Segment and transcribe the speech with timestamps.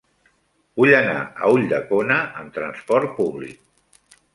[0.81, 3.67] Vull anar a Ulldecona amb trasport públic.